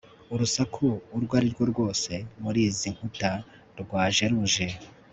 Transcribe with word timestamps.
urusaku 0.33 0.85
urwo 1.15 1.33
arirwo 1.39 1.63
rwose, 1.71 2.11
muri 2.43 2.59
izi 2.69 2.87
nkuta, 2.95 3.31
rwaje 3.81 4.25
ruje 4.31 4.67